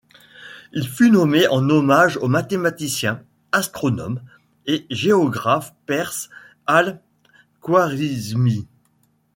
Il 0.73 0.87
fut 0.89 1.11
nommé 1.11 1.47
en 1.49 1.69
hommage 1.69 2.17
au 2.17 2.27
mathématicien, 2.27 3.23
astronome 3.51 4.19
et 4.65 4.87
géographe 4.89 5.75
perse 5.85 6.31
Al-Khwârizmî. 6.65 8.67